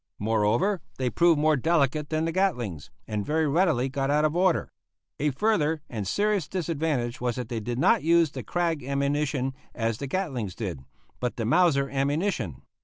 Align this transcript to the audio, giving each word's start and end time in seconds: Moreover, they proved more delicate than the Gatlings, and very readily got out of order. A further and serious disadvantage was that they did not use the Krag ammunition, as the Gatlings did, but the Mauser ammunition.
Moreover, 0.17 0.81
they 0.97 1.11
proved 1.11 1.39
more 1.39 1.55
delicate 1.55 2.09
than 2.09 2.25
the 2.25 2.31
Gatlings, 2.31 2.89
and 3.07 3.23
very 3.23 3.47
readily 3.47 3.87
got 3.87 4.09
out 4.09 4.25
of 4.25 4.35
order. 4.35 4.71
A 5.19 5.29
further 5.29 5.83
and 5.91 6.07
serious 6.07 6.47
disadvantage 6.47 7.21
was 7.21 7.35
that 7.35 7.49
they 7.49 7.59
did 7.59 7.77
not 7.77 8.01
use 8.01 8.31
the 8.31 8.41
Krag 8.41 8.83
ammunition, 8.83 9.53
as 9.75 9.99
the 9.99 10.07
Gatlings 10.07 10.55
did, 10.55 10.79
but 11.19 11.35
the 11.35 11.45
Mauser 11.45 11.87
ammunition. 11.87 12.63